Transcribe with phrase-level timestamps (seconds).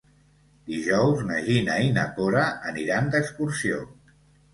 [0.69, 3.83] Dijous na Gina i na Cora aniran d'excursió.